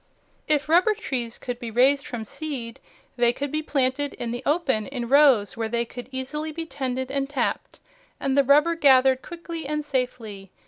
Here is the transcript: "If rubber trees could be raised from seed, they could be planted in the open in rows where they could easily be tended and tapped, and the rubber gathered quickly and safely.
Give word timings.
"If 0.47 0.67
rubber 0.67 0.95
trees 0.95 1.37
could 1.37 1.59
be 1.59 1.69
raised 1.69 2.07
from 2.07 2.25
seed, 2.25 2.79
they 3.17 3.31
could 3.31 3.51
be 3.51 3.61
planted 3.61 4.15
in 4.15 4.31
the 4.31 4.41
open 4.47 4.87
in 4.87 5.07
rows 5.07 5.55
where 5.55 5.69
they 5.69 5.85
could 5.85 6.09
easily 6.11 6.51
be 6.51 6.65
tended 6.65 7.11
and 7.11 7.29
tapped, 7.29 7.79
and 8.19 8.35
the 8.35 8.43
rubber 8.43 8.73
gathered 8.73 9.21
quickly 9.21 9.67
and 9.67 9.85
safely. 9.85 10.49